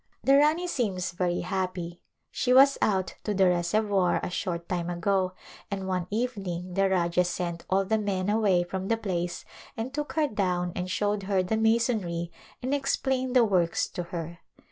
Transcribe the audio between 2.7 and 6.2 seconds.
out to the reservoir a short time ago, and one